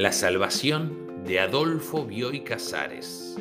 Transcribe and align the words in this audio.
La 0.00 0.12
salvación 0.12 1.24
de 1.26 1.40
Adolfo 1.40 2.06
Bioy 2.06 2.40
Casares. 2.40 3.36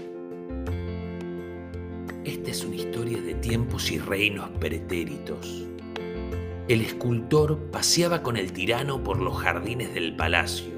Esta 2.25 2.51
es 2.51 2.65
una 2.65 2.75
historia 2.75 3.21
de 3.21 3.35
tiempos 3.35 3.89
y 3.91 3.97
reinos 3.97 4.49
pretéritos. 4.59 5.65
El 6.67 6.81
escultor 6.81 7.57
paseaba 7.71 8.21
con 8.21 8.35
el 8.35 8.51
tirano 8.51 9.01
por 9.01 9.21
los 9.21 9.37
jardines 9.37 9.93
del 9.93 10.17
palacio. 10.17 10.73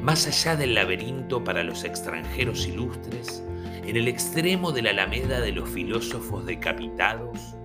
Más 0.00 0.28
allá 0.28 0.54
del 0.54 0.76
laberinto 0.76 1.42
para 1.42 1.64
los 1.64 1.82
extranjeros 1.82 2.68
ilustres, 2.68 3.42
en 3.84 3.96
el 3.96 4.06
extremo 4.06 4.70
de 4.70 4.82
la 4.82 4.90
alameda 4.90 5.40
de 5.40 5.50
los 5.50 5.68
filósofos 5.68 6.46
decapitados, 6.46 7.56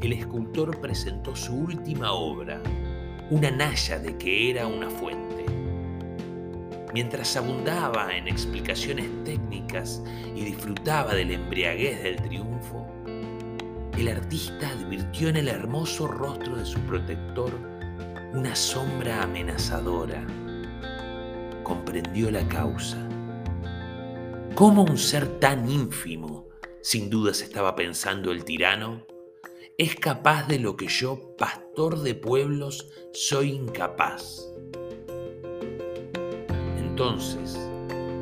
el 0.00 0.14
escultor 0.14 0.80
presentó 0.80 1.36
su 1.36 1.54
última 1.54 2.12
obra, 2.12 2.62
una 3.28 3.50
naya 3.50 3.98
de 3.98 4.16
que 4.16 4.48
era 4.50 4.66
una 4.66 4.88
fuente. 4.88 5.39
Mientras 6.92 7.36
abundaba 7.36 8.16
en 8.16 8.26
explicaciones 8.26 9.06
técnicas 9.24 10.02
y 10.34 10.44
disfrutaba 10.44 11.14
de 11.14 11.24
la 11.24 11.34
embriaguez 11.34 12.02
del 12.02 12.16
triunfo, 12.16 12.86
el 13.96 14.08
artista 14.08 14.70
advirtió 14.70 15.28
en 15.28 15.36
el 15.36 15.48
hermoso 15.48 16.08
rostro 16.08 16.56
de 16.56 16.64
su 16.64 16.80
protector 16.80 17.52
una 18.32 18.56
sombra 18.56 19.22
amenazadora. 19.22 20.26
Comprendió 21.62 22.30
la 22.30 22.46
causa. 22.48 22.98
¿Cómo 24.54 24.82
un 24.82 24.98
ser 24.98 25.38
tan 25.38 25.70
ínfimo, 25.70 26.48
sin 26.82 27.08
dudas 27.08 27.40
estaba 27.40 27.76
pensando 27.76 28.32
el 28.32 28.44
tirano, 28.44 29.06
es 29.78 29.94
capaz 29.94 30.48
de 30.48 30.58
lo 30.58 30.76
que 30.76 30.88
yo, 30.88 31.36
pastor 31.36 32.00
de 32.00 32.14
pueblos, 32.14 32.90
soy 33.12 33.50
incapaz? 33.52 34.50
Entonces, 37.02 37.58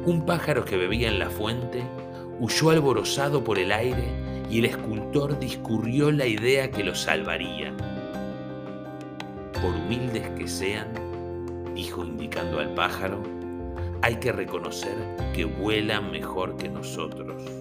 un 0.06 0.22
pájaro 0.24 0.64
que 0.64 0.76
bebía 0.76 1.08
en 1.08 1.18
la 1.18 1.30
fuente 1.30 1.82
huyó 2.38 2.70
alborozado 2.70 3.42
por 3.42 3.58
el 3.58 3.72
aire 3.72 4.04
y 4.48 4.60
el 4.60 4.66
escultor 4.66 5.36
discurrió 5.40 6.12
la 6.12 6.26
idea 6.26 6.70
que 6.70 6.84
lo 6.84 6.94
salvaría. 6.94 7.76
Por 9.54 9.74
humildes 9.74 10.30
que 10.38 10.46
sean, 10.46 10.86
dijo 11.74 12.04
indicando 12.04 12.60
al 12.60 12.72
pájaro, 12.74 13.20
hay 14.00 14.14
que 14.20 14.30
reconocer 14.30 14.94
que 15.34 15.44
vuelan 15.44 16.12
mejor 16.12 16.56
que 16.56 16.68
nosotros. 16.68 17.57